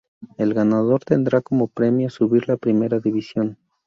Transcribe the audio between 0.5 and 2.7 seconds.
ganador tendrá como premio subir la